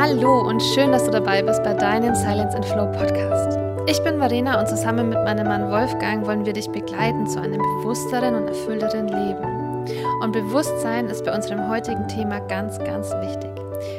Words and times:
Hallo 0.00 0.40
und 0.40 0.62
schön, 0.62 0.92
dass 0.92 1.04
du 1.04 1.10
dabei 1.10 1.42
bist 1.42 1.62
bei 1.62 1.74
deinem 1.74 2.14
Silence 2.14 2.56
and 2.56 2.64
Flow 2.64 2.90
Podcast. 2.90 3.58
Ich 3.86 4.02
bin 4.02 4.16
Marina 4.16 4.58
und 4.58 4.66
zusammen 4.66 5.10
mit 5.10 5.18
meinem 5.24 5.46
Mann 5.46 5.70
Wolfgang 5.70 6.24
wollen 6.24 6.46
wir 6.46 6.54
dich 6.54 6.70
begleiten 6.70 7.26
zu 7.26 7.38
einem 7.38 7.60
bewussteren 7.60 8.34
und 8.34 8.48
erfüllteren 8.48 9.08
Leben. 9.08 9.84
Und 10.22 10.32
Bewusstsein 10.32 11.04
ist 11.08 11.26
bei 11.26 11.34
unserem 11.34 11.68
heutigen 11.68 12.08
Thema 12.08 12.40
ganz, 12.40 12.78
ganz 12.78 13.10
wichtig. 13.16 13.50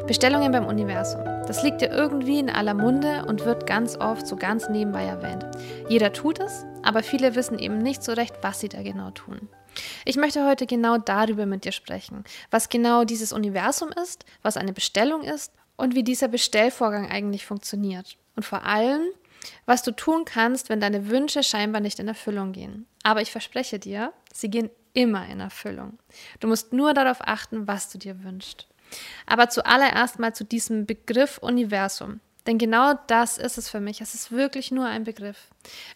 Bestellungen 0.07 0.52
beim 0.52 0.66
Universum. 0.66 1.23
Das 1.45 1.61
liegt 1.61 1.84
ja 1.84 1.91
irgendwie 1.91 2.39
in 2.39 2.49
aller 2.49 2.73
Munde 2.73 3.23
und 3.27 3.45
wird 3.45 3.68
ganz 3.68 3.95
oft 3.95 4.25
so 4.25 4.36
ganz 4.36 4.70
nebenbei 4.70 5.04
erwähnt. 5.04 5.45
Jeder 5.88 6.11
tut 6.13 6.39
es, 6.39 6.65
aber 6.81 7.04
viele 7.04 7.36
wissen 7.36 7.59
eben 7.59 7.77
nicht 7.77 8.02
so 8.02 8.13
recht, 8.13 8.38
was 8.41 8.59
sie 8.59 8.70
da 8.70 8.81
genau 8.81 9.12
tun. 9.12 9.49
Ich 10.04 10.18
möchte 10.18 10.48
heute 10.48 10.65
genau 10.65 10.98
darüber 10.98 11.45
mit 11.45 11.63
dir 11.63 11.71
sprechen, 11.71 12.23
was 12.49 12.70
genau 12.70 13.04
dieses 13.04 13.31
Universum 13.31 13.90
ist, 14.02 14.26
was 14.41 14.57
eine 14.57 14.73
Bestellung 14.73 15.21
ist 15.21 15.54
und 15.75 15.95
wie 15.95 16.03
dieser 16.03 16.27
Bestellvorgang 16.27 17.09
eigentlich 17.09 17.45
funktioniert. 17.45 18.17
Und 18.35 18.43
vor 18.43 18.66
allem, 18.66 19.03
was 19.66 19.84
du 19.84 19.91
tun 19.91 20.25
kannst, 20.25 20.70
wenn 20.70 20.79
deine 20.79 21.09
Wünsche 21.09 21.43
scheinbar 21.43 21.81
nicht 21.81 21.99
in 21.99 22.07
Erfüllung 22.07 22.52
gehen. 22.52 22.85
Aber 23.03 23.21
ich 23.21 23.31
verspreche 23.31 23.79
dir, 23.79 24.13
sie 24.34 24.49
gehen 24.49 24.70
immer 24.93 25.27
in 25.27 25.39
Erfüllung. 25.39 25.98
Du 26.39 26.48
musst 26.48 26.73
nur 26.73 26.93
darauf 26.93 27.17
achten, 27.21 27.67
was 27.67 27.89
du 27.89 27.98
dir 27.98 28.23
wünschst. 28.23 28.67
Aber 29.26 29.49
zuallererst 29.49 30.20
mal 30.20 30.35
zu 30.35 30.43
diesem 30.43 30.85
Begriff 30.85 31.38
Universum. 31.38 32.20
Denn 32.48 32.58
genau 32.58 32.94
das 33.05 33.38
ist 33.38 33.59
es 33.59 33.70
für 33.70 33.80
mich. 33.80 34.02
Es 34.02 34.16
ist 34.16 34.31
wirklich 34.31 34.72
nur 34.72 34.86
ein 34.86 35.04
Begriff. 35.04 35.49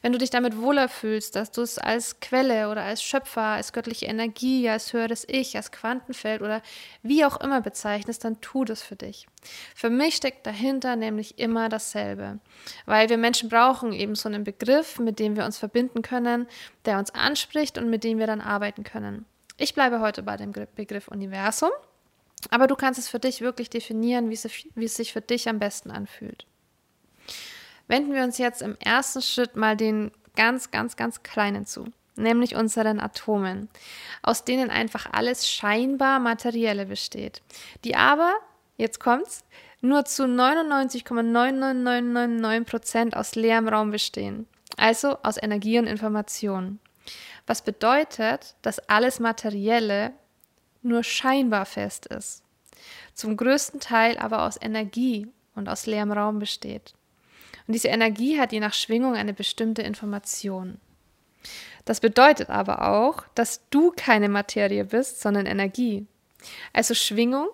Wenn 0.04 0.12
du 0.12 0.20
dich 0.20 0.30
damit 0.30 0.62
wohler 0.62 0.90
fühlst, 0.90 1.36
dass 1.36 1.50
du 1.50 1.62
es 1.62 1.80
als 1.80 2.20
Quelle 2.20 2.70
oder 2.70 2.84
als 2.84 3.02
Schöpfer, 3.02 3.42
als 3.42 3.74
göttliche 3.74 4.06
Energie, 4.06 4.70
als 4.70 4.94
höheres 4.94 5.26
Ich, 5.28 5.56
als 5.56 5.72
Quantenfeld 5.72 6.44
oder 6.44 6.62
wie 7.02 7.26
auch 7.26 7.42
immer 7.42 7.62
bezeichnest, 7.62 8.24
dann 8.24 8.42
tu 8.42 8.64
das 8.64 8.84
für 8.84 8.96
dich. 8.96 9.28
Für 9.74 9.90
mich 9.90 10.18
steckt 10.18 10.46
dahinter 10.46 10.96
nämlich 10.96 11.40
immer 11.40 11.68
dasselbe. 11.68 12.40
Weil 12.86 13.10
wir 13.10 13.18
Menschen 13.18 13.50
brauchen 13.50 13.92
eben 13.92 14.14
so 14.14 14.30
einen 14.30 14.44
Begriff, 14.44 15.00
mit 15.00 15.18
dem 15.18 15.36
wir 15.36 15.46
uns 15.46 15.58
verbinden 15.58 16.04
können, 16.04 16.48
der 16.86 17.00
uns 17.00 17.10
anspricht 17.10 17.80
und 17.80 17.90
mit 17.90 18.04
dem 18.04 18.20
wir 18.20 18.28
dann 18.28 18.42
arbeiten 18.42 18.84
können. 18.84 19.26
Ich 19.58 19.74
bleibe 19.74 20.00
heute 20.00 20.22
bei 20.22 20.38
dem 20.38 20.52
Begriff 20.52 21.08
Universum 21.08 21.72
aber 22.52 22.68
du 22.68 22.76
kannst 22.76 23.00
es 23.00 23.10
für 23.10 23.20
dich 23.20 23.42
wirklich 23.42 23.70
definieren, 23.70 24.30
wie 24.30 24.34
es, 24.34 24.48
wie 24.76 24.86
es 24.86 24.96
sich 24.96 25.12
für 25.14 25.22
dich 25.22 25.48
am 25.50 25.60
besten 25.60 25.92
anfühlt. 25.92 26.46
Wenden 27.88 28.14
wir 28.14 28.24
uns 28.24 28.38
jetzt 28.38 28.62
im 28.62 28.78
ersten 28.80 29.22
Schritt 29.22 29.56
mal 29.56 29.78
den 29.78 30.12
ganz, 30.36 30.70
ganz, 30.72 30.96
ganz 30.96 31.22
kleinen 31.24 31.66
zu, 31.66 31.86
nämlich 32.16 32.56
unseren 32.56 33.00
Atomen, 33.00 33.70
aus 34.22 34.44
denen 34.44 34.70
einfach 34.70 35.08
alles 35.12 35.50
scheinbar 35.50 36.20
Materielle 36.20 36.86
besteht, 36.86 37.42
die 37.84 37.96
aber, 37.96 38.36
jetzt 38.78 39.00
kommt's, 39.00 39.44
nur 39.82 40.06
zu 40.06 40.24
99,99999% 40.24 43.16
aus 43.16 43.34
leerem 43.36 43.68
Raum 43.68 43.92
bestehen, 43.92 44.48
also 44.78 45.18
aus 45.22 45.38
Energie 45.42 45.80
und 45.80 45.88
Information. 45.88 46.80
Was 47.46 47.62
bedeutet, 47.62 48.56
dass 48.64 48.80
alles 48.90 49.20
Materielle 49.20 50.14
nur 50.86 51.04
scheinbar 51.04 51.66
fest 51.66 52.06
ist, 52.06 52.44
zum 53.14 53.36
größten 53.36 53.80
Teil 53.80 54.18
aber 54.18 54.44
aus 54.44 54.58
Energie 54.62 55.28
und 55.56 55.68
aus 55.68 55.86
leerem 55.86 56.12
Raum 56.12 56.40
besteht. 56.40 56.94
Und 57.68 57.74
diese 57.74 57.88
Energie 57.88 58.40
hat 58.40 58.52
je 58.52 58.60
nach 58.60 58.74
Schwingung 58.74 59.16
eine 59.16 59.34
bestimmte 59.34 59.82
Information. 59.82 60.80
Das 61.86 62.00
bedeutet 62.00 62.50
aber 62.50 62.88
auch, 62.90 63.24
dass 63.36 63.62
du 63.70 63.92
keine 63.96 64.30
Materie 64.30 64.86
bist, 64.86 65.22
sondern 65.22 65.46
Energie. 65.46 66.06
Also 66.74 66.94
Schwingung. 66.94 67.48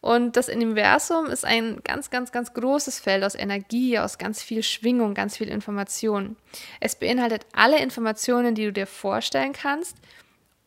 Und 0.00 0.36
das 0.36 0.50
Universum 0.50 1.26
ist 1.26 1.46
ein 1.46 1.80
ganz, 1.82 2.10
ganz, 2.10 2.30
ganz 2.30 2.52
großes 2.52 2.98
Feld 2.98 3.24
aus 3.24 3.34
Energie, 3.34 3.98
aus 3.98 4.18
ganz 4.18 4.42
viel 4.42 4.62
Schwingung, 4.62 5.14
ganz 5.14 5.38
viel 5.38 5.48
Information. 5.48 6.36
Es 6.80 6.94
beinhaltet 6.94 7.46
alle 7.52 7.78
Informationen, 7.78 8.54
die 8.54 8.66
du 8.66 8.72
dir 8.72 8.86
vorstellen 8.86 9.54
kannst 9.54 9.96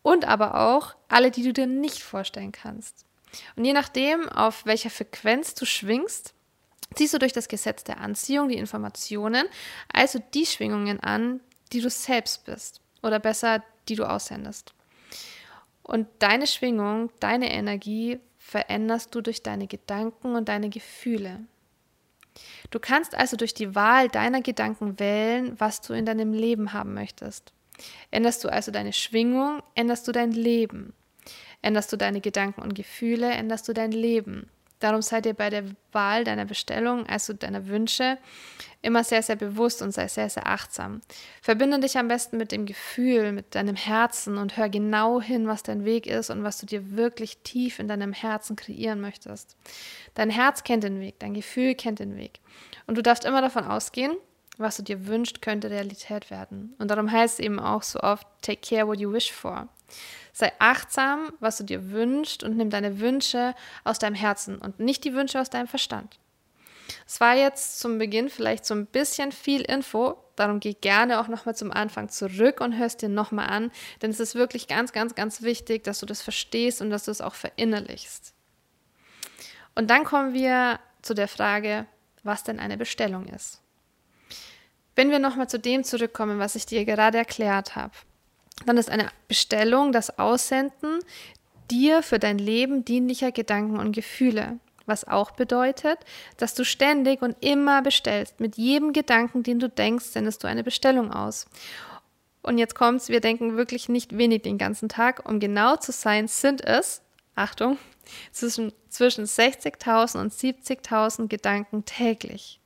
und 0.07 0.23
aber 0.25 0.55
auch 0.55 0.95
alle, 1.09 1.31
die 1.31 1.43
du 1.43 1.51
dir 1.51 1.67
nicht 1.67 2.01
vorstellen 2.01 2.53
kannst. 2.53 3.05
Und 3.57 3.65
je 3.65 3.73
nachdem, 3.73 4.29
auf 4.29 4.65
welcher 4.65 4.89
Frequenz 4.89 5.53
du 5.53 5.65
schwingst, 5.65 6.33
ziehst 6.95 7.13
du 7.13 7.19
durch 7.19 7.33
das 7.33 7.49
Gesetz 7.49 7.83
der 7.83 7.99
Anziehung 7.99 8.47
die 8.47 8.55
Informationen, 8.55 9.43
also 9.91 10.19
die 10.33 10.45
Schwingungen 10.45 11.01
an, 11.01 11.41
die 11.73 11.81
du 11.81 11.89
selbst 11.89 12.45
bist 12.45 12.79
oder 13.03 13.19
besser, 13.19 13.61
die 13.89 13.95
du 13.95 14.05
aussendest. 14.05 14.73
Und 15.83 16.07
deine 16.19 16.47
Schwingung, 16.47 17.11
deine 17.19 17.51
Energie 17.51 18.21
veränderst 18.37 19.13
du 19.13 19.19
durch 19.19 19.43
deine 19.43 19.67
Gedanken 19.67 20.35
und 20.35 20.47
deine 20.47 20.69
Gefühle. 20.69 21.41
Du 22.71 22.79
kannst 22.79 23.13
also 23.13 23.35
durch 23.35 23.53
die 23.53 23.75
Wahl 23.75 24.07
deiner 24.07 24.41
Gedanken 24.41 25.01
wählen, 25.01 25.59
was 25.59 25.81
du 25.81 25.91
in 25.91 26.05
deinem 26.05 26.31
Leben 26.31 26.71
haben 26.71 26.93
möchtest. 26.93 27.51
Änderst 28.11 28.43
du 28.43 28.49
also 28.49 28.71
deine 28.71 28.93
Schwingung, 28.93 29.61
änderst 29.75 30.07
du 30.07 30.11
dein 30.11 30.31
Leben. 30.31 30.93
Änderst 31.61 31.91
du 31.91 31.97
deine 31.97 32.21
Gedanken 32.21 32.61
und 32.61 32.75
Gefühle, 32.75 33.31
änderst 33.31 33.67
du 33.67 33.73
dein 33.73 33.91
Leben. 33.91 34.49
Darum 34.79 35.01
sei 35.01 35.21
dir 35.21 35.33
bei 35.33 35.49
der 35.49 35.63
Wahl 35.91 36.23
deiner 36.23 36.45
Bestellung, 36.45 37.07
also 37.07 37.33
deiner 37.33 37.67
Wünsche, 37.67 38.19
immer 38.83 39.03
sehr, 39.03 39.23
sehr 39.23 39.35
bewusst 39.35 39.81
und 39.81 39.91
sei 39.91 40.07
sehr, 40.07 40.29
sehr 40.29 40.45
achtsam. 40.45 41.01
Verbinde 41.41 41.79
dich 41.79 41.97
am 41.97 42.07
besten 42.07 42.37
mit 42.37 42.51
dem 42.51 42.67
Gefühl, 42.67 43.31
mit 43.31 43.55
deinem 43.55 43.75
Herzen 43.75 44.37
und 44.37 44.55
hör 44.55 44.69
genau 44.69 45.19
hin, 45.19 45.47
was 45.47 45.63
dein 45.63 45.83
Weg 45.83 46.05
ist 46.05 46.29
und 46.29 46.43
was 46.43 46.59
du 46.59 46.67
dir 46.67 46.95
wirklich 46.95 47.39
tief 47.39 47.79
in 47.79 47.87
deinem 47.87 48.13
Herzen 48.13 48.55
kreieren 48.55 49.01
möchtest. 49.01 49.57
Dein 50.13 50.29
Herz 50.29 50.63
kennt 50.63 50.83
den 50.83 50.99
Weg, 50.99 51.17
dein 51.19 51.33
Gefühl 51.33 51.73
kennt 51.73 51.97
den 51.97 52.15
Weg. 52.15 52.39
Und 52.85 52.99
du 52.99 53.01
darfst 53.01 53.25
immer 53.25 53.41
davon 53.41 53.65
ausgehen, 53.65 54.15
was 54.57 54.77
du 54.77 54.83
dir 54.83 55.07
wünschst, 55.07 55.41
könnte 55.41 55.69
Realität 55.69 56.29
werden. 56.31 56.75
Und 56.79 56.89
darum 56.89 57.11
heißt 57.11 57.39
es 57.39 57.45
eben 57.45 57.59
auch 57.59 57.83
so 57.83 57.99
oft, 57.99 58.27
take 58.41 58.61
care 58.61 58.87
what 58.87 58.99
you 58.99 59.11
wish 59.11 59.31
for. 59.31 59.67
Sei 60.33 60.51
achtsam, 60.59 61.33
was 61.39 61.57
du 61.57 61.63
dir 61.63 61.91
wünschst 61.91 62.43
und 62.43 62.57
nimm 62.57 62.69
deine 62.69 62.99
Wünsche 62.99 63.55
aus 63.83 63.99
deinem 63.99 64.15
Herzen 64.15 64.57
und 64.57 64.79
nicht 64.79 65.03
die 65.03 65.13
Wünsche 65.13 65.39
aus 65.39 65.49
deinem 65.49 65.67
Verstand. 65.67 66.19
Es 67.05 67.19
war 67.19 67.35
jetzt 67.35 67.79
zum 67.79 67.97
Beginn 67.97 68.29
vielleicht 68.29 68.65
so 68.65 68.73
ein 68.73 68.85
bisschen 68.85 69.31
viel 69.31 69.61
Info, 69.61 70.17
darum 70.35 70.59
geh 70.59 70.73
gerne 70.73 71.19
auch 71.19 71.27
nochmal 71.27 71.55
zum 71.55 71.71
Anfang 71.71 72.09
zurück 72.09 72.61
und 72.61 72.77
hörst 72.77 73.01
dir 73.01 73.09
nochmal 73.09 73.47
an, 73.47 73.71
denn 74.01 74.11
es 74.11 74.19
ist 74.19 74.35
wirklich 74.35 74.67
ganz, 74.67 74.91
ganz, 74.91 75.15
ganz 75.15 75.41
wichtig, 75.41 75.83
dass 75.83 75.99
du 75.99 76.05
das 76.05 76.21
verstehst 76.21 76.81
und 76.81 76.89
dass 76.89 77.05
du 77.05 77.11
es 77.11 77.21
auch 77.21 77.35
verinnerlichst. 77.35 78.33
Und 79.75 79.89
dann 79.89 80.03
kommen 80.05 80.33
wir 80.33 80.79
zu 81.01 81.13
der 81.13 81.27
Frage, 81.27 81.85
was 82.23 82.43
denn 82.43 82.59
eine 82.59 82.77
Bestellung 82.77 83.27
ist. 83.27 83.61
Wenn 84.97 85.11
wir 85.11 85.19
nochmal 85.19 85.47
zu 85.47 85.59
dem 85.59 85.83
zurückkommen, 85.83 86.39
was 86.39 86.55
ich 86.55 86.65
dir 86.65 86.83
gerade 86.83 87.19
erklärt 87.19 87.75
habe, 87.75 87.93
dann 88.65 88.77
ist 88.77 88.89
eine 88.89 89.09
Bestellung 89.27 89.91
das 89.91 90.17
Aussenden 90.17 91.01
dir 91.69 92.01
für 92.01 92.17
dein 92.17 92.39
Leben 92.39 92.83
dienlicher 92.83 93.31
Gedanken 93.31 93.77
und 93.77 93.91
Gefühle. 93.91 94.57
Was 94.87 95.07
auch 95.07 95.29
bedeutet, 95.29 95.99
dass 96.37 96.55
du 96.55 96.65
ständig 96.65 97.21
und 97.21 97.35
immer 97.41 97.83
bestellst. 97.83 98.39
Mit 98.39 98.57
jedem 98.57 98.91
Gedanken, 98.91 99.43
den 99.43 99.59
du 99.59 99.69
denkst, 99.69 100.05
sendest 100.05 100.43
du 100.43 100.47
eine 100.47 100.63
Bestellung 100.63 101.11
aus. 101.11 101.45
Und 102.41 102.57
jetzt 102.57 102.73
kommt's, 102.73 103.09
wir 103.09 103.21
denken 103.21 103.55
wirklich 103.55 103.89
nicht 103.89 104.17
wenig 104.17 104.41
den 104.41 104.57
ganzen 104.57 104.89
Tag. 104.89 105.29
Um 105.29 105.39
genau 105.39 105.75
zu 105.75 105.91
sein, 105.91 106.27
sind 106.27 106.65
es, 106.65 107.03
Achtung, 107.35 107.77
zwischen, 108.31 108.73
zwischen 108.89 109.25
60.000 109.25 110.19
und 110.19 110.33
70.000 110.33 111.27
Gedanken 111.27 111.85
täglich. 111.85 112.59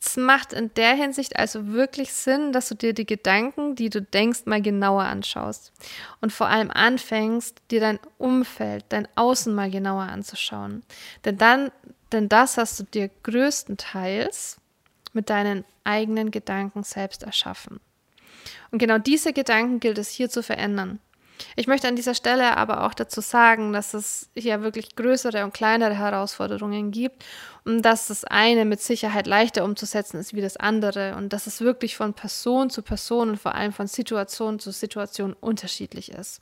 Es 0.00 0.16
macht 0.16 0.52
in 0.52 0.72
der 0.74 0.94
Hinsicht 0.94 1.36
also 1.36 1.68
wirklich 1.68 2.12
Sinn, 2.12 2.52
dass 2.52 2.68
du 2.68 2.76
dir 2.76 2.92
die 2.92 3.06
Gedanken, 3.06 3.74
die 3.74 3.90
du 3.90 4.00
denkst, 4.00 4.42
mal 4.44 4.62
genauer 4.62 5.02
anschaust. 5.02 5.72
Und 6.20 6.32
vor 6.32 6.46
allem 6.48 6.70
anfängst, 6.70 7.60
dir 7.70 7.80
dein 7.80 7.98
Umfeld, 8.16 8.84
dein 8.90 9.08
Außen 9.16 9.52
mal 9.52 9.70
genauer 9.70 10.04
anzuschauen. 10.04 10.84
Denn 11.24 11.36
dann, 11.36 11.72
denn 12.12 12.28
das 12.28 12.56
hast 12.58 12.78
du 12.78 12.84
dir 12.84 13.10
größtenteils 13.24 14.58
mit 15.12 15.30
deinen 15.30 15.64
eigenen 15.82 16.30
Gedanken 16.30 16.84
selbst 16.84 17.24
erschaffen. 17.24 17.80
Und 18.70 18.78
genau 18.78 18.98
diese 18.98 19.32
Gedanken 19.32 19.80
gilt 19.80 19.98
es 19.98 20.10
hier 20.10 20.30
zu 20.30 20.42
verändern. 20.42 21.00
Ich 21.56 21.66
möchte 21.66 21.88
an 21.88 21.96
dieser 21.96 22.14
Stelle 22.14 22.56
aber 22.56 22.84
auch 22.84 22.94
dazu 22.94 23.20
sagen, 23.20 23.72
dass 23.72 23.94
es 23.94 24.28
hier 24.34 24.62
wirklich 24.62 24.96
größere 24.96 25.44
und 25.44 25.54
kleinere 25.54 25.94
Herausforderungen 25.94 26.90
gibt 26.90 27.24
dass 27.82 28.08
das 28.08 28.24
eine 28.24 28.64
mit 28.64 28.80
Sicherheit 28.80 29.26
leichter 29.26 29.64
umzusetzen 29.64 30.18
ist 30.18 30.34
wie 30.34 30.40
das 30.40 30.56
andere 30.56 31.14
und 31.16 31.32
dass 31.32 31.46
es 31.46 31.60
wirklich 31.60 31.96
von 31.96 32.14
Person 32.14 32.70
zu 32.70 32.82
Person 32.82 33.30
und 33.30 33.36
vor 33.36 33.54
allem 33.54 33.72
von 33.72 33.86
Situation 33.86 34.58
zu 34.58 34.70
Situation 34.70 35.34
unterschiedlich 35.34 36.10
ist 36.10 36.40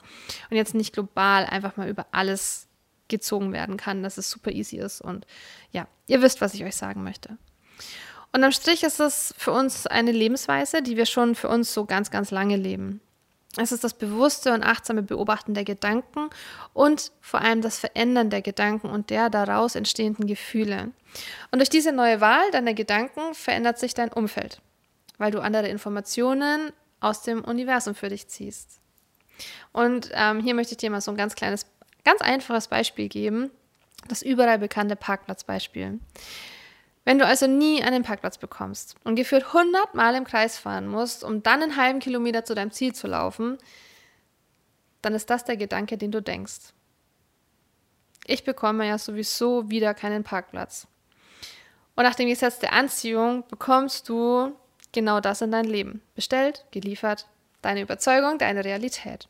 und 0.49 0.57
jetzt 0.57 0.73
nicht 0.73 0.93
global 0.93 1.45
einfach 1.45 1.75
mal 1.75 1.89
über 1.89 2.07
alles 2.11 2.67
gezogen 3.09 3.51
werden 3.51 3.77
kann, 3.77 4.03
dass 4.03 4.17
es 4.17 4.29
super 4.29 4.51
easy 4.51 4.77
ist 4.77 5.01
und 5.01 5.25
ja, 5.71 5.87
ihr 6.07 6.21
wisst, 6.21 6.41
was 6.41 6.53
ich 6.53 6.63
euch 6.63 6.75
sagen 6.75 7.03
möchte. 7.03 7.37
Und 8.33 8.43
am 8.43 8.51
Strich 8.51 8.83
ist 8.83 8.99
es 8.99 9.33
für 9.37 9.51
uns 9.51 9.87
eine 9.87 10.11
Lebensweise, 10.11 10.81
die 10.81 10.97
wir 10.97 11.05
schon 11.05 11.35
für 11.35 11.49
uns 11.49 11.73
so 11.73 11.85
ganz, 11.85 12.11
ganz 12.11 12.31
lange 12.31 12.57
leben. 12.57 13.01
Es 13.57 13.71
ist 13.71 13.83
das 13.83 13.95
bewusste 13.95 14.53
und 14.53 14.63
achtsame 14.63 15.01
Beobachten 15.01 15.53
der 15.53 15.63
Gedanken 15.63 16.29
und 16.73 17.11
vor 17.21 17.41
allem 17.41 17.61
das 17.61 17.79
Verändern 17.79 18.29
der 18.29 18.41
Gedanken 18.41 18.89
und 18.89 19.09
der 19.09 19.29
daraus 19.29 19.75
entstehenden 19.75 20.27
Gefühle. 20.27 20.91
Und 21.51 21.59
durch 21.59 21.69
diese 21.69 21.91
neue 21.91 22.21
Wahl 22.21 22.49
deiner 22.51 22.73
Gedanken 22.73 23.33
verändert 23.33 23.79
sich 23.79 23.93
dein 23.93 24.13
Umfeld, 24.13 24.61
weil 25.17 25.31
du 25.31 25.39
andere 25.39 25.67
Informationen 25.67 26.71
aus 26.99 27.23
dem 27.23 27.43
Universum 27.43 27.95
für 27.95 28.09
dich 28.09 28.27
ziehst. 28.27 28.79
Und 29.71 30.09
ähm, 30.13 30.39
hier 30.39 30.53
möchte 30.53 30.73
ich 30.73 30.77
dir 30.77 30.89
mal 30.89 31.01
so 31.01 31.11
ein 31.11 31.17
ganz 31.17 31.35
kleines, 31.35 31.65
ganz 32.03 32.21
einfaches 32.21 32.67
Beispiel 32.67 33.09
geben, 33.09 33.51
das 34.07 34.21
überall 34.21 34.59
bekannte 34.59 34.95
Parkplatzbeispiel. 34.95 35.99
Wenn 37.07 37.19
du 37.19 37.25
also 37.25 37.47
nie 37.47 37.81
einen 37.81 38.03
Parkplatz 38.03 38.37
bekommst 38.37 38.95
und 39.05 39.15
geführt 39.15 39.45
100 39.45 39.95
Mal 39.95 40.13
im 40.15 40.25
Kreis 40.25 40.57
fahren 40.57 40.89
musst, 40.89 41.23
um 41.23 41.41
dann 41.41 41.63
einen 41.63 41.77
halben 41.77 41.99
Kilometer 41.99 42.43
zu 42.43 42.53
deinem 42.53 42.71
Ziel 42.71 42.93
zu 42.93 43.07
laufen, 43.07 43.57
dann 45.01 45.13
ist 45.13 45.29
das 45.29 45.45
der 45.45 45.55
Gedanke, 45.55 45.97
den 45.97 46.11
du 46.11 46.21
denkst. 46.21 46.73
Ich 48.25 48.43
bekomme 48.43 48.85
ja 48.85 48.97
sowieso 48.97 49.69
wieder 49.69 49.93
keinen 49.93 50.25
Parkplatz. 50.25 50.85
Und 51.95 52.03
nach 52.03 52.15
dem 52.15 52.27
Gesetz 52.27 52.59
der 52.59 52.73
Anziehung 52.73 53.45
bekommst 53.47 54.09
du 54.09 54.51
genau 54.91 55.21
das 55.21 55.41
in 55.41 55.51
dein 55.51 55.63
Leben. 55.63 56.01
Bestellt, 56.13 56.65
geliefert, 56.71 57.25
deine 57.61 57.83
Überzeugung, 57.83 58.37
deine 58.37 58.65
Realität. 58.65 59.29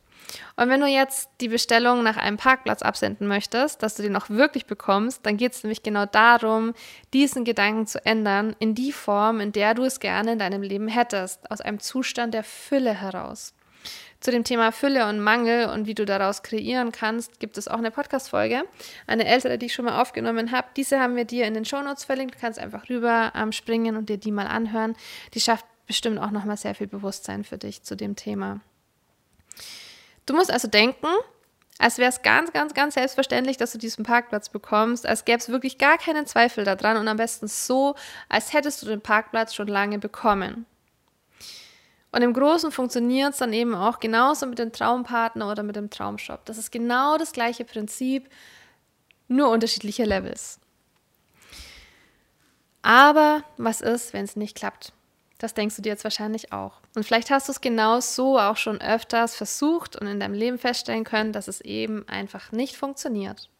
Und 0.56 0.68
wenn 0.68 0.80
du 0.80 0.86
jetzt 0.86 1.30
die 1.40 1.48
Bestellung 1.48 2.02
nach 2.02 2.16
einem 2.16 2.36
Parkplatz 2.36 2.82
absenden 2.82 3.28
möchtest, 3.28 3.82
dass 3.82 3.94
du 3.94 4.02
den 4.02 4.16
auch 4.16 4.28
wirklich 4.28 4.66
bekommst, 4.66 5.24
dann 5.24 5.36
geht 5.36 5.52
es 5.52 5.62
nämlich 5.62 5.82
genau 5.82 6.06
darum, 6.06 6.74
diesen 7.12 7.44
Gedanken 7.44 7.86
zu 7.86 8.04
ändern 8.04 8.54
in 8.58 8.74
die 8.74 8.92
Form, 8.92 9.40
in 9.40 9.52
der 9.52 9.74
du 9.74 9.84
es 9.84 10.00
gerne 10.00 10.32
in 10.32 10.38
deinem 10.38 10.62
Leben 10.62 10.88
hättest, 10.88 11.50
aus 11.50 11.60
einem 11.60 11.80
Zustand 11.80 12.34
der 12.34 12.44
Fülle 12.44 12.92
heraus. 12.92 13.54
Zu 14.20 14.32
dem 14.32 14.42
Thema 14.42 14.72
Fülle 14.72 15.08
und 15.08 15.20
Mangel 15.20 15.68
und 15.68 15.86
wie 15.86 15.94
du 15.94 16.04
daraus 16.04 16.42
kreieren 16.42 16.90
kannst, 16.90 17.38
gibt 17.38 17.56
es 17.56 17.68
auch 17.68 17.78
eine 17.78 17.92
Podcast-Folge, 17.92 18.64
eine 19.06 19.24
ältere, 19.24 19.58
die 19.58 19.66
ich 19.66 19.74
schon 19.74 19.84
mal 19.84 20.00
aufgenommen 20.00 20.50
habe. 20.50 20.66
Diese 20.76 20.98
haben 20.98 21.14
wir 21.14 21.24
dir 21.24 21.46
in 21.46 21.54
den 21.54 21.64
Shownotes 21.64 22.04
verlinkt. 22.04 22.34
Du 22.34 22.40
kannst 22.40 22.58
einfach 22.58 22.88
rüber 22.88 23.32
ähm, 23.36 23.52
springen 23.52 23.96
und 23.96 24.08
dir 24.08 24.18
die 24.18 24.32
mal 24.32 24.48
anhören. 24.48 24.96
Die 25.34 25.40
schafft 25.40 25.64
bestimmt 25.86 26.18
auch 26.18 26.32
nochmal 26.32 26.56
sehr 26.56 26.74
viel 26.74 26.88
Bewusstsein 26.88 27.44
für 27.44 27.58
dich 27.58 27.84
zu 27.84 27.96
dem 27.96 28.16
Thema. 28.16 28.60
Du 30.28 30.34
musst 30.34 30.50
also 30.50 30.68
denken, 30.68 31.06
als 31.78 31.96
wäre 31.96 32.10
es 32.10 32.20
ganz, 32.20 32.52
ganz, 32.52 32.74
ganz 32.74 32.94
selbstverständlich, 32.94 33.56
dass 33.56 33.72
du 33.72 33.78
diesen 33.78 34.04
Parkplatz 34.04 34.50
bekommst, 34.50 35.06
als 35.06 35.24
gäbe 35.24 35.38
es 35.38 35.48
wirklich 35.48 35.78
gar 35.78 35.96
keinen 35.96 36.26
Zweifel 36.26 36.64
daran 36.64 36.98
und 36.98 37.08
am 37.08 37.16
besten 37.16 37.48
so, 37.48 37.94
als 38.28 38.52
hättest 38.52 38.82
du 38.82 38.86
den 38.86 39.00
Parkplatz 39.00 39.54
schon 39.54 39.68
lange 39.68 39.98
bekommen. 39.98 40.66
Und 42.12 42.20
im 42.20 42.34
Großen 42.34 42.70
funktioniert 42.70 43.32
es 43.32 43.38
dann 43.38 43.54
eben 43.54 43.74
auch 43.74 44.00
genauso 44.00 44.44
mit 44.44 44.58
dem 44.58 44.70
Traumpartner 44.70 45.50
oder 45.50 45.62
mit 45.62 45.76
dem 45.76 45.88
Traumshop. 45.88 46.44
Das 46.44 46.58
ist 46.58 46.70
genau 46.70 47.16
das 47.16 47.32
gleiche 47.32 47.64
Prinzip, 47.64 48.28
nur 49.28 49.48
unterschiedliche 49.48 50.04
Levels. 50.04 50.60
Aber 52.82 53.44
was 53.56 53.80
ist, 53.80 54.12
wenn 54.12 54.24
es 54.24 54.36
nicht 54.36 54.56
klappt? 54.56 54.92
Das 55.38 55.54
denkst 55.54 55.76
du 55.76 55.82
dir 55.82 55.90
jetzt 55.90 56.04
wahrscheinlich 56.04 56.52
auch. 56.52 56.82
Und 56.98 57.04
vielleicht 57.04 57.30
hast 57.30 57.46
du 57.46 57.52
es 57.52 57.60
genau 57.60 58.00
so 58.00 58.40
auch 58.40 58.56
schon 58.56 58.80
öfters 58.80 59.36
versucht 59.36 59.94
und 59.94 60.08
in 60.08 60.18
deinem 60.18 60.34
Leben 60.34 60.58
feststellen 60.58 61.04
können, 61.04 61.32
dass 61.32 61.46
es 61.46 61.60
eben 61.60 62.04
einfach 62.08 62.50
nicht 62.50 62.76
funktioniert. 62.76 63.50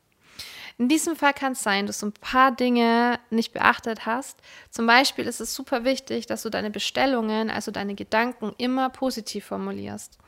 In 0.76 0.88
diesem 0.88 1.14
Fall 1.14 1.34
kann 1.34 1.52
es 1.52 1.62
sein, 1.62 1.86
dass 1.86 2.00
du 2.00 2.06
ein 2.06 2.12
paar 2.14 2.50
Dinge 2.50 3.20
nicht 3.30 3.52
beachtet 3.52 4.06
hast. 4.06 4.40
Zum 4.72 4.88
Beispiel 4.88 5.24
ist 5.24 5.40
es 5.40 5.54
super 5.54 5.84
wichtig, 5.84 6.26
dass 6.26 6.42
du 6.42 6.50
deine 6.50 6.72
Bestellungen, 6.72 7.48
also 7.48 7.70
deine 7.70 7.94
Gedanken, 7.94 8.56
immer 8.58 8.90
positiv 8.90 9.44
formulierst. 9.44 10.18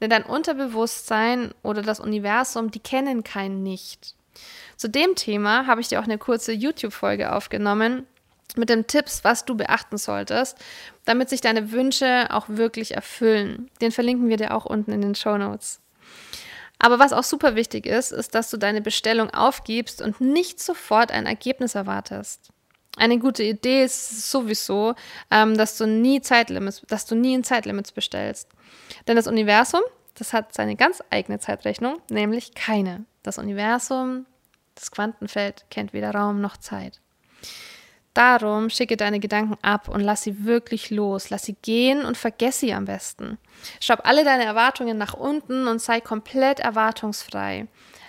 Denn 0.00 0.10
dein 0.10 0.24
Unterbewusstsein 0.24 1.54
oder 1.62 1.82
das 1.82 2.00
Universum, 2.00 2.72
die 2.72 2.80
kennen 2.80 3.22
kein 3.22 3.62
Nicht. 3.62 4.16
Zu 4.76 4.88
dem 4.88 5.14
Thema 5.14 5.68
habe 5.68 5.80
ich 5.80 5.86
dir 5.86 6.00
auch 6.00 6.04
eine 6.04 6.18
kurze 6.18 6.50
YouTube-Folge 6.50 7.32
aufgenommen, 7.32 8.08
mit 8.56 8.68
den 8.68 8.86
Tipps, 8.86 9.24
was 9.24 9.44
du 9.44 9.56
beachten 9.56 9.98
solltest, 9.98 10.58
damit 11.04 11.28
sich 11.28 11.40
deine 11.40 11.72
Wünsche 11.72 12.28
auch 12.30 12.48
wirklich 12.48 12.94
erfüllen. 12.94 13.70
Den 13.80 13.92
verlinken 13.92 14.28
wir 14.28 14.36
dir 14.36 14.54
auch 14.54 14.64
unten 14.64 14.92
in 14.92 15.02
den 15.02 15.14
Show 15.14 15.36
Notes. 15.36 15.80
Aber 16.78 16.98
was 16.98 17.12
auch 17.12 17.24
super 17.24 17.56
wichtig 17.56 17.86
ist, 17.86 18.12
ist, 18.12 18.34
dass 18.34 18.50
du 18.50 18.56
deine 18.56 18.82
Bestellung 18.82 19.30
aufgibst 19.30 20.02
und 20.02 20.20
nicht 20.20 20.60
sofort 20.60 21.10
ein 21.10 21.26
Ergebnis 21.26 21.74
erwartest. 21.74 22.50
Eine 22.96 23.18
gute 23.18 23.42
Idee 23.42 23.84
ist 23.84 24.30
sowieso, 24.30 24.94
ähm, 25.30 25.56
dass 25.56 25.76
du 25.76 25.86
nie 25.86 26.20
Zeitlimits, 26.20 26.82
dass 26.88 27.04
du 27.04 27.14
nie 27.14 27.34
in 27.34 27.44
Zeitlimits 27.44 27.92
bestellst. 27.92 28.48
Denn 29.06 29.16
das 29.16 29.26
Universum, 29.26 29.82
das 30.14 30.32
hat 30.32 30.54
seine 30.54 30.76
ganz 30.76 31.02
eigene 31.10 31.38
Zeitrechnung, 31.38 32.00
nämlich 32.10 32.54
keine. 32.54 33.04
Das 33.22 33.38
Universum, 33.38 34.24
das 34.74 34.90
Quantenfeld 34.90 35.66
kennt 35.70 35.92
weder 35.92 36.12
Raum 36.12 36.40
noch 36.40 36.56
Zeit. 36.56 37.00
Darum 38.16 38.70
schicke 38.70 38.96
deine 38.96 39.20
Gedanken 39.20 39.58
ab 39.60 39.90
und 39.90 40.00
lass 40.00 40.22
sie 40.22 40.46
wirklich 40.46 40.88
los. 40.88 41.28
Lass 41.28 41.42
sie 41.42 41.52
gehen 41.60 42.02
und 42.02 42.16
vergess 42.16 42.60
sie 42.60 42.72
am 42.72 42.86
besten. 42.86 43.36
Schraub 43.78 44.00
alle 44.04 44.24
deine 44.24 44.44
Erwartungen 44.44 44.96
nach 44.96 45.12
unten 45.12 45.68
und 45.68 45.82
sei 45.82 46.00
komplett 46.00 46.58
erwartungsfrei. 46.58 47.66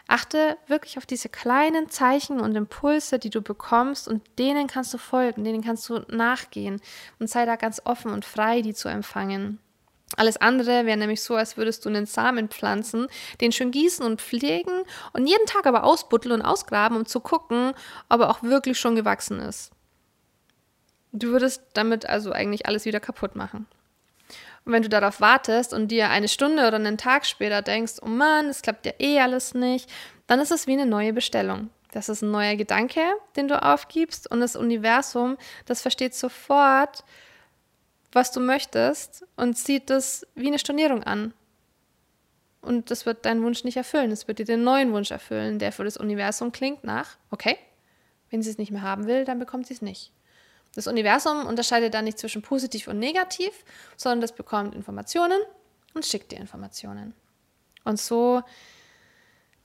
Achte 0.07 0.57
wirklich 0.67 0.97
auf 0.97 1.05
diese 1.05 1.27
kleinen 1.27 1.89
Zeichen 1.89 2.39
und 2.39 2.55
Impulse, 2.55 3.19
die 3.19 3.29
du 3.29 3.41
bekommst 3.41 4.07
und 4.07 4.23
denen 4.39 4.67
kannst 4.67 4.93
du 4.93 4.97
folgen, 4.97 5.43
denen 5.43 5.61
kannst 5.61 5.89
du 5.89 5.99
nachgehen 6.07 6.79
und 7.19 7.29
sei 7.29 7.45
da 7.45 7.57
ganz 7.57 7.81
offen 7.83 8.11
und 8.11 8.23
frei, 8.23 8.61
die 8.61 8.73
zu 8.73 8.87
empfangen. 8.87 9.59
Alles 10.15 10.37
andere 10.37 10.85
wäre 10.85 10.95
nämlich 10.95 11.21
so, 11.21 11.35
als 11.35 11.57
würdest 11.57 11.83
du 11.83 11.89
einen 11.89 12.05
Samen 12.05 12.47
pflanzen, 12.47 13.07
den 13.41 13.51
schön 13.51 13.71
gießen 13.71 14.05
und 14.05 14.21
pflegen 14.21 14.83
und 15.11 15.27
jeden 15.27 15.47
Tag 15.47 15.65
aber 15.65 15.83
ausbuddeln 15.83 16.39
und 16.39 16.45
ausgraben, 16.45 16.95
um 16.95 17.05
zu 17.05 17.19
gucken, 17.19 17.73
ob 18.07 18.21
er 18.21 18.29
auch 18.29 18.41
wirklich 18.41 18.79
schon 18.79 18.95
gewachsen 18.95 19.41
ist. 19.41 19.73
Du 21.11 21.29
würdest 21.29 21.63
damit 21.73 22.05
also 22.05 22.31
eigentlich 22.31 22.65
alles 22.65 22.85
wieder 22.85 22.99
kaputt 22.99 23.35
machen. 23.35 23.65
Und 24.65 24.73
wenn 24.73 24.83
du 24.83 24.89
darauf 24.89 25.21
wartest 25.21 25.73
und 25.73 25.87
dir 25.87 26.09
eine 26.09 26.27
Stunde 26.27 26.67
oder 26.67 26.75
einen 26.75 26.97
Tag 26.97 27.25
später 27.25 27.61
denkst, 27.61 27.93
oh 28.01 28.07
Mann, 28.07 28.47
es 28.47 28.61
klappt 28.61 28.85
ja 28.85 28.91
eh 28.99 29.19
alles 29.19 29.53
nicht, 29.53 29.89
dann 30.27 30.41
ist 30.41 30.51
es 30.51 30.67
wie 30.67 30.73
eine 30.73 30.85
neue 30.85 31.13
Bestellung. 31.13 31.69
Das 31.91 32.09
ist 32.09 32.21
ein 32.21 32.31
neuer 32.31 32.57
Gedanke, 32.57 33.01
den 33.37 33.47
du 33.47 33.61
aufgibst 33.63 34.29
und 34.29 34.41
das 34.41 34.57
Universum, 34.57 35.37
das 35.65 35.81
versteht 35.81 36.13
sofort, 36.13 37.05
was 38.11 38.31
du 38.31 38.41
möchtest 38.41 39.25
und 39.37 39.57
sieht 39.57 39.89
das 39.89 40.27
wie 40.35 40.47
eine 40.47 40.59
Stornierung 40.59 41.03
an. 41.03 41.33
Und 42.61 42.91
das 42.91 43.05
wird 43.05 43.25
deinen 43.25 43.43
Wunsch 43.43 43.63
nicht 43.63 43.77
erfüllen. 43.77 44.11
Es 44.11 44.27
wird 44.27 44.39
dir 44.39 44.45
den 44.45 44.63
neuen 44.63 44.91
Wunsch 44.91 45.11
erfüllen, 45.11 45.59
der 45.59 45.71
für 45.71 45.85
das 45.85 45.95
Universum 45.95 46.51
klingt 46.51 46.83
nach, 46.83 47.15
okay, 47.31 47.57
wenn 48.29 48.41
sie 48.41 48.49
es 48.49 48.57
nicht 48.57 48.71
mehr 48.71 48.81
haben 48.81 49.07
will, 49.07 49.23
dann 49.23 49.39
bekommt 49.39 49.67
sie 49.67 49.73
es 49.73 49.81
nicht. 49.81 50.11
Das 50.75 50.87
Universum 50.87 51.45
unterscheidet 51.45 51.93
dann 51.93 52.05
nicht 52.05 52.19
zwischen 52.19 52.41
positiv 52.41 52.87
und 52.87 52.99
negativ, 52.99 53.51
sondern 53.95 54.21
das 54.21 54.33
bekommt 54.33 54.75
Informationen 54.75 55.39
und 55.93 56.05
schickt 56.05 56.31
dir 56.31 56.39
Informationen. 56.39 57.13
Und 57.83 57.99
so, 57.99 58.43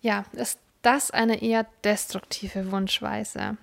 ja, 0.00 0.24
ist 0.32 0.58
das 0.82 1.10
eine 1.10 1.42
eher 1.42 1.66
destruktive 1.84 2.72
Wunschweise. 2.72 3.56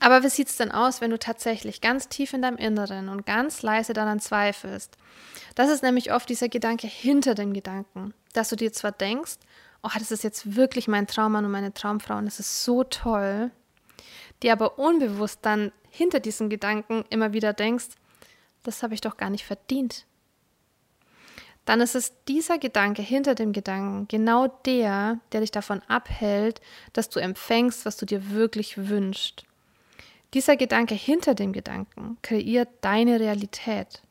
Aber 0.00 0.22
wie 0.22 0.28
sieht 0.28 0.48
es 0.48 0.56
denn 0.56 0.72
aus, 0.72 1.00
wenn 1.00 1.10
du 1.10 1.18
tatsächlich 1.18 1.80
ganz 1.80 2.08
tief 2.08 2.32
in 2.32 2.42
deinem 2.42 2.58
Inneren 2.58 3.08
und 3.08 3.24
ganz 3.24 3.62
leise 3.62 3.92
daran 3.92 4.20
zweifelst? 4.20 4.96
Das 5.54 5.70
ist 5.70 5.82
nämlich 5.82 6.12
oft 6.12 6.28
dieser 6.28 6.48
Gedanke 6.48 6.86
hinter 6.86 7.34
dem 7.34 7.52
Gedanken, 7.52 8.12
dass 8.32 8.50
du 8.50 8.56
dir 8.56 8.72
zwar 8.72 8.92
denkst, 8.92 9.36
oh, 9.82 9.90
das 9.98 10.10
ist 10.10 10.24
jetzt 10.24 10.56
wirklich 10.56 10.88
mein 10.88 11.06
Traummann 11.06 11.44
und 11.44 11.50
meine 11.50 11.72
Traumfrau 11.72 12.18
und 12.18 12.26
das 12.26 12.40
ist 12.40 12.64
so 12.64 12.84
toll, 12.84 13.50
die 14.42 14.50
aber 14.50 14.78
unbewusst 14.78 15.40
dann 15.42 15.72
hinter 15.90 16.20
diesen 16.20 16.50
Gedanken 16.50 17.04
immer 17.10 17.32
wieder 17.32 17.52
denkst, 17.52 17.88
das 18.62 18.82
habe 18.82 18.94
ich 18.94 19.00
doch 19.00 19.16
gar 19.16 19.30
nicht 19.30 19.44
verdient. 19.44 20.06
Dann 21.64 21.80
ist 21.80 21.96
es 21.96 22.14
dieser 22.28 22.58
Gedanke 22.58 23.02
hinter 23.02 23.34
dem 23.34 23.52
Gedanken 23.52 24.06
genau 24.08 24.46
der, 24.46 25.18
der 25.32 25.40
dich 25.40 25.50
davon 25.50 25.82
abhält, 25.88 26.60
dass 26.92 27.08
du 27.08 27.18
empfängst, 27.18 27.84
was 27.84 27.96
du 27.96 28.06
dir 28.06 28.30
wirklich 28.30 28.88
wünschst. 28.88 29.44
Dieser 30.32 30.56
Gedanke 30.56 30.94
hinter 30.94 31.34
dem 31.34 31.52
Gedanken 31.52 32.18
kreiert 32.22 32.68
deine 32.82 33.18
Realität. 33.18 34.02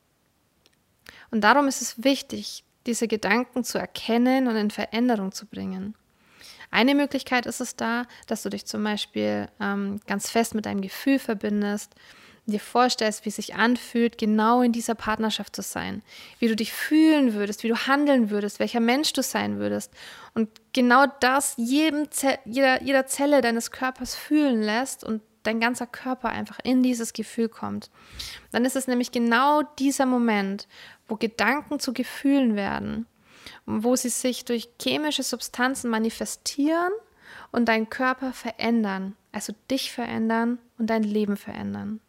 Und 1.32 1.41
darum 1.41 1.67
ist 1.67 1.82
es 1.82 2.03
wichtig, 2.03 2.63
diese 2.86 3.08
Gedanken 3.08 3.63
zu 3.63 3.77
erkennen 3.77 4.48
und 4.48 4.55
in 4.55 4.72
Veränderung 4.72 5.32
zu 5.32 5.46
bringen. 5.46 5.96
Eine 6.72 6.95
Möglichkeit 6.95 7.45
ist 7.45 7.62
es 7.62 7.75
da, 7.75 8.03
dass 8.27 8.43
du 8.43 8.50
dich 8.50 8.65
zum 8.65 8.84
Beispiel 8.84 9.48
ähm, 9.60 10.00
ganz 10.07 10.29
fest 10.29 10.55
mit 10.55 10.65
deinem 10.65 10.81
Gefühl 10.81 11.19
verbindest, 11.19 11.93
dir 12.48 12.60
vorstellst, 12.60 13.25
wie 13.25 13.29
es 13.29 13.38
sich 13.38 13.55
anfühlt, 13.55 14.17
genau 14.17 14.62
in 14.62 14.72
dieser 14.72 14.95
Partnerschaft 14.95 15.55
zu 15.55 15.62
sein, 15.62 16.03
wie 16.39 16.48
du 16.48 16.55
dich 16.55 16.74
fühlen 16.74 17.34
würdest, 17.34 17.63
wie 17.63 17.69
du 17.69 17.88
handeln 17.88 18.29
würdest, 18.29 18.60
welcher 18.60 18.79
Mensch 18.79 19.13
du 19.13 19.24
sein 19.24 19.57
würdest. 19.57 19.91
Und 20.34 20.50
genau 20.74 21.05
das 21.22 21.55
jedem 21.57 22.12
Ze 22.12 22.38
jeder, 22.45 22.84
jeder 22.84 23.07
Zelle 23.07 23.41
deines 23.41 23.72
Körpers 23.72 24.15
fühlen 24.15 24.62
lässt 24.62 25.03
und 25.03 25.22
dein 25.43 25.60
ganzer 25.60 25.88
Körper 25.88 26.29
einfach 26.29 26.60
in 26.63 26.84
dieses 26.84 27.13
Gefühl 27.13 27.50
kommt. 27.50 27.89
Dann 28.51 28.65
ist 28.65 28.75
es 28.75 28.88
nämlich 28.88 29.12
genau 29.12 29.62
dieser 29.79 30.05
Moment, 30.05 30.67
wo 31.07 31.15
Gedanken 31.15 31.79
zu 31.79 31.93
Gefühlen 31.93 32.55
werden 32.55 33.05
wo 33.65 33.95
sie 33.95 34.10
sich 34.10 34.45
durch 34.45 34.69
chemische 34.81 35.24
Substanzen 35.24 35.89
manifestieren 35.89 36.91
und 37.51 37.65
deinen 37.65 37.89
Körper 37.89 38.34
verändern, 38.34 39.15
also 39.31 39.53
dich 39.72 39.91
verändern 39.91 40.60
und 40.77 40.89
dein 40.89 41.03
Leben 41.03 41.38
verändern. 41.38 42.00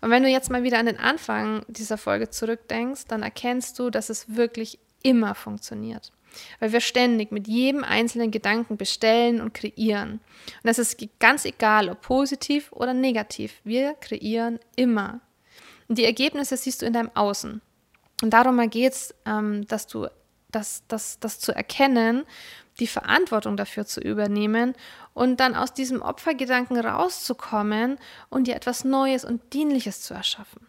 Und 0.00 0.10
wenn 0.10 0.22
du 0.22 0.28
jetzt 0.28 0.50
mal 0.50 0.62
wieder 0.62 0.78
an 0.78 0.86
den 0.86 0.98
Anfang 0.98 1.64
dieser 1.68 1.98
Folge 1.98 2.30
zurückdenkst, 2.30 3.06
dann 3.08 3.22
erkennst 3.22 3.78
du, 3.78 3.90
dass 3.90 4.10
es 4.10 4.36
wirklich 4.36 4.78
immer 5.02 5.34
funktioniert. 5.34 6.12
Weil 6.58 6.72
wir 6.72 6.80
ständig 6.80 7.30
mit 7.30 7.46
jedem 7.46 7.84
einzelnen 7.84 8.30
Gedanken 8.30 8.76
bestellen 8.76 9.40
und 9.40 9.54
kreieren. 9.54 10.12
Und 10.12 10.64
das 10.64 10.78
ist 10.78 10.98
ganz 11.20 11.44
egal, 11.44 11.88
ob 11.88 12.00
positiv 12.00 12.72
oder 12.72 12.92
negativ. 12.92 13.60
Wir 13.62 13.94
kreieren 13.94 14.58
immer. 14.74 15.20
Und 15.88 15.98
die 15.98 16.04
Ergebnisse 16.04 16.56
siehst 16.56 16.82
du 16.82 16.86
in 16.86 16.92
deinem 16.92 17.10
Außen. 17.14 17.60
Und 18.22 18.30
darum 18.30 18.58
geht 18.70 18.92
es, 18.92 19.14
ähm, 19.26 19.66
dass 19.68 19.86
du 19.86 20.08
das, 20.54 20.84
das, 20.88 21.18
das 21.20 21.40
zu 21.40 21.52
erkennen, 21.52 22.24
die 22.80 22.86
Verantwortung 22.86 23.56
dafür 23.56 23.86
zu 23.86 24.00
übernehmen 24.00 24.74
und 25.12 25.38
dann 25.38 25.54
aus 25.54 25.72
diesem 25.72 26.02
Opfergedanken 26.02 26.78
rauszukommen 26.78 27.98
und 28.30 28.46
dir 28.46 28.56
etwas 28.56 28.84
Neues 28.84 29.24
und 29.24 29.52
Dienliches 29.52 30.02
zu 30.02 30.14
erschaffen. 30.14 30.66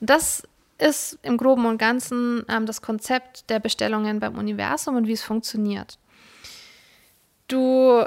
Das 0.00 0.42
ist 0.78 1.18
im 1.22 1.36
groben 1.36 1.66
und 1.66 1.78
ganzen 1.78 2.44
ähm, 2.48 2.66
das 2.66 2.82
Konzept 2.82 3.48
der 3.50 3.60
Bestellungen 3.60 4.20
beim 4.20 4.36
Universum 4.36 4.96
und 4.96 5.06
wie 5.06 5.12
es 5.12 5.22
funktioniert. 5.22 5.98
Du 7.48 8.04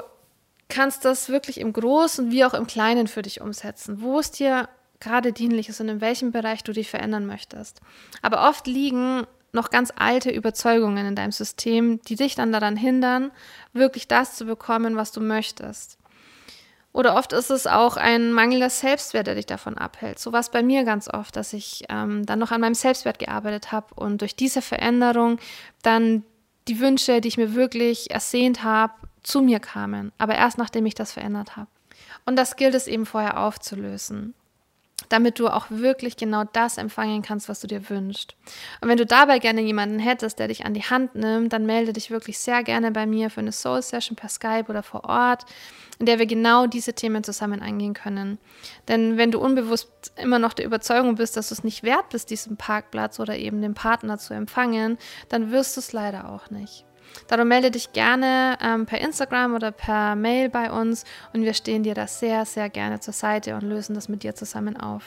kannst 0.68 1.04
das 1.04 1.28
wirklich 1.28 1.60
im 1.60 1.72
Großen 1.72 2.30
wie 2.30 2.44
auch 2.44 2.54
im 2.54 2.66
Kleinen 2.66 3.06
für 3.06 3.22
dich 3.22 3.40
umsetzen, 3.40 4.02
wo 4.02 4.18
es 4.18 4.30
dir 4.30 4.68
gerade 5.00 5.32
dienlich 5.32 5.68
ist 5.68 5.80
und 5.80 5.88
in 5.88 6.00
welchem 6.00 6.32
Bereich 6.32 6.64
du 6.64 6.72
dich 6.72 6.90
verändern 6.90 7.26
möchtest. 7.26 7.80
Aber 8.22 8.48
oft 8.48 8.66
liegen 8.66 9.26
noch 9.52 9.70
ganz 9.70 9.92
alte 9.96 10.30
Überzeugungen 10.30 11.06
in 11.06 11.16
deinem 11.16 11.32
System, 11.32 12.00
die 12.02 12.16
dich 12.16 12.34
dann 12.34 12.52
daran 12.52 12.76
hindern, 12.76 13.30
wirklich 13.72 14.08
das 14.08 14.36
zu 14.36 14.44
bekommen, 14.44 14.96
was 14.96 15.12
du 15.12 15.20
möchtest. 15.20 15.98
Oder 16.92 17.14
oft 17.14 17.34
ist 17.34 17.50
es 17.50 17.66
auch 17.66 17.98
ein 17.98 18.32
mangelnder 18.32 18.70
Selbstwert, 18.70 19.26
der 19.26 19.34
dich 19.34 19.44
davon 19.44 19.76
abhält. 19.76 20.18
So 20.18 20.32
war 20.32 20.40
es 20.40 20.48
bei 20.48 20.62
mir 20.62 20.84
ganz 20.84 21.08
oft, 21.08 21.36
dass 21.36 21.52
ich 21.52 21.84
ähm, 21.90 22.24
dann 22.24 22.38
noch 22.38 22.52
an 22.52 22.62
meinem 22.62 22.74
Selbstwert 22.74 23.18
gearbeitet 23.18 23.70
habe 23.70 23.92
und 23.96 24.22
durch 24.22 24.34
diese 24.34 24.62
Veränderung 24.62 25.38
dann 25.82 26.24
die 26.68 26.80
Wünsche, 26.80 27.20
die 27.20 27.28
ich 27.28 27.36
mir 27.36 27.54
wirklich 27.54 28.10
ersehnt 28.10 28.64
habe, 28.64 28.94
zu 29.22 29.42
mir 29.42 29.60
kamen. 29.60 30.10
Aber 30.16 30.36
erst 30.36 30.56
nachdem 30.56 30.86
ich 30.86 30.94
das 30.94 31.12
verändert 31.12 31.56
habe. 31.56 31.68
Und 32.24 32.36
das 32.36 32.56
gilt 32.56 32.74
es 32.74 32.86
eben 32.86 33.04
vorher 33.04 33.40
aufzulösen 33.40 34.34
damit 35.08 35.38
du 35.38 35.48
auch 35.48 35.66
wirklich 35.68 36.16
genau 36.16 36.44
das 36.52 36.78
empfangen 36.78 37.22
kannst, 37.22 37.48
was 37.48 37.60
du 37.60 37.66
dir 37.66 37.88
wünschst. 37.90 38.34
Und 38.80 38.88
wenn 38.88 38.96
du 38.96 39.06
dabei 39.06 39.38
gerne 39.38 39.60
jemanden 39.60 39.98
hättest, 39.98 40.38
der 40.38 40.48
dich 40.48 40.64
an 40.64 40.74
die 40.74 40.82
Hand 40.82 41.14
nimmt, 41.14 41.52
dann 41.52 41.66
melde 41.66 41.92
dich 41.92 42.10
wirklich 42.10 42.38
sehr 42.38 42.62
gerne 42.62 42.90
bei 42.90 43.06
mir 43.06 43.30
für 43.30 43.40
eine 43.40 43.52
Soul 43.52 43.82
Session 43.82 44.16
per 44.16 44.28
Skype 44.28 44.66
oder 44.68 44.82
vor 44.82 45.04
Ort, 45.04 45.44
in 45.98 46.06
der 46.06 46.18
wir 46.18 46.26
genau 46.26 46.66
diese 46.66 46.94
Themen 46.94 47.22
zusammen 47.24 47.62
angehen 47.62 47.94
können. 47.94 48.38
Denn 48.88 49.16
wenn 49.16 49.30
du 49.30 49.38
unbewusst 49.38 49.90
immer 50.16 50.38
noch 50.38 50.54
der 50.54 50.66
Überzeugung 50.66 51.16
bist, 51.16 51.36
dass 51.36 51.48
du 51.48 51.54
es 51.54 51.64
nicht 51.64 51.82
wert 51.82 52.08
bist, 52.10 52.30
diesen 52.30 52.56
Parkplatz 52.56 53.20
oder 53.20 53.36
eben 53.36 53.62
den 53.62 53.74
Partner 53.74 54.18
zu 54.18 54.34
empfangen, 54.34 54.98
dann 55.28 55.50
wirst 55.50 55.76
du 55.76 55.80
es 55.80 55.92
leider 55.92 56.30
auch 56.30 56.50
nicht. 56.50 56.85
Darum 57.28 57.48
melde 57.48 57.70
dich 57.70 57.92
gerne 57.92 58.58
ähm, 58.62 58.86
per 58.86 59.00
Instagram 59.00 59.54
oder 59.54 59.70
per 59.70 60.16
Mail 60.16 60.48
bei 60.48 60.70
uns 60.70 61.04
und 61.32 61.42
wir 61.42 61.54
stehen 61.54 61.82
dir 61.82 61.94
da 61.94 62.06
sehr, 62.06 62.44
sehr 62.44 62.68
gerne 62.68 63.00
zur 63.00 63.14
Seite 63.14 63.54
und 63.54 63.62
lösen 63.62 63.94
das 63.94 64.08
mit 64.08 64.22
dir 64.22 64.34
zusammen 64.34 64.76
auf. 64.76 65.02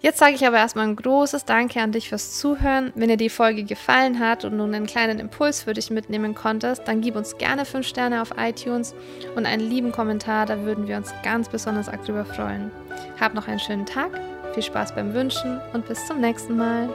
Jetzt 0.00 0.18
sage 0.18 0.36
ich 0.36 0.46
aber 0.46 0.58
erstmal 0.58 0.86
ein 0.86 0.94
großes 0.94 1.44
Danke 1.44 1.80
an 1.80 1.90
dich 1.90 2.08
fürs 2.08 2.38
Zuhören. 2.38 2.92
Wenn 2.94 3.08
dir 3.08 3.16
die 3.16 3.30
Folge 3.30 3.64
gefallen 3.64 4.20
hat 4.20 4.44
und 4.44 4.56
nun 4.56 4.72
einen 4.72 4.86
kleinen 4.86 5.18
Impuls 5.18 5.62
für 5.62 5.74
dich 5.74 5.90
mitnehmen 5.90 6.36
konntest, 6.36 6.86
dann 6.86 7.00
gib 7.00 7.16
uns 7.16 7.36
gerne 7.36 7.64
5 7.64 7.84
Sterne 7.84 8.22
auf 8.22 8.30
iTunes 8.38 8.94
und 9.34 9.44
einen 9.44 9.68
lieben 9.68 9.90
Kommentar, 9.90 10.46
da 10.46 10.64
würden 10.64 10.86
wir 10.86 10.96
uns 10.96 11.12
ganz 11.24 11.48
besonders 11.48 11.88
arg 11.88 12.04
drüber 12.04 12.24
freuen. 12.24 12.70
Hab 13.18 13.34
noch 13.34 13.48
einen 13.48 13.58
schönen 13.58 13.86
Tag, 13.86 14.20
viel 14.54 14.62
Spaß 14.62 14.94
beim 14.94 15.14
Wünschen 15.14 15.60
und 15.72 15.88
bis 15.88 16.06
zum 16.06 16.20
nächsten 16.20 16.56
Mal. 16.56 16.88